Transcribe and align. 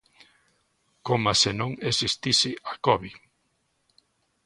Coma 1.05 1.33
se 1.41 1.51
non 1.59 1.71
existise 1.91 2.49
a 2.71 2.73
covid. 2.85 3.15